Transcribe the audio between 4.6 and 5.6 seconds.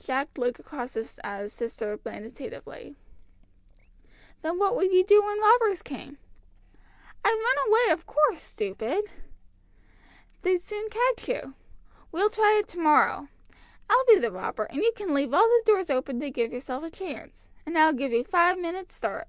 would you do when